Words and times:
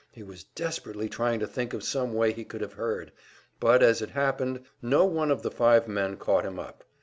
He 0.11 0.23
was 0.23 0.45
desperately 0.45 1.07
trying 1.09 1.39
to 1.41 1.45
think 1.47 1.75
of 1.75 1.83
some 1.83 2.15
way 2.15 2.33
he 2.33 2.43
could 2.43 2.61
have 2.61 2.73
heard; 2.73 3.11
but, 3.59 3.83
as 3.83 4.01
it 4.01 4.09
happened, 4.09 4.65
no 4.81 5.05
one 5.05 5.29
of 5.29 5.43
the 5.43 5.51
five 5.51 5.87
men 5.87 6.17
caught 6.17 6.43
him 6.43 6.57
up. 6.57 6.83